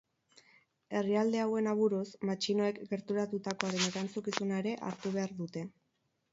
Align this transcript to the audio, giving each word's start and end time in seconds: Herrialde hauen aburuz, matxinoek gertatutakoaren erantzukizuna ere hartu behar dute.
Herrialde 0.99 1.43
hauen 1.43 1.69
aburuz, 1.73 2.07
matxinoek 2.31 2.81
gertatutakoaren 2.95 3.87
erantzukizuna 3.93 4.61
ere 4.65 4.77
hartu 4.91 5.17
behar 5.21 5.41
dute. 5.47 5.67